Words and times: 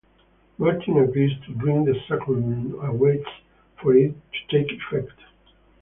Martin 0.57 0.97
agrees 0.97 1.39
to 1.45 1.53
drink 1.53 1.85
the 1.85 1.93
sacrament 2.07 2.73
and 2.73 2.99
waits 2.99 3.29
for 3.79 3.93
it 3.95 4.15
to 4.33 4.47
take 4.49 4.71
effect. 4.71 5.13